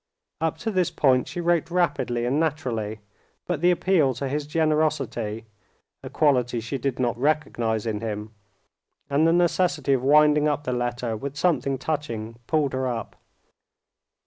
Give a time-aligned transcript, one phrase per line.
[0.41, 3.01] Up to this point she wrote rapidly and naturally,
[3.45, 5.45] but the appeal to his generosity,
[6.01, 8.33] a quality she did not recognize in him,
[9.11, 13.15] and the necessity of winding up the letter with something touching, pulled her up.